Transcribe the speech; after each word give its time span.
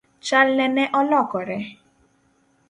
Chalne 0.27 0.65
ne 0.75 0.85
olokore? 0.99 1.59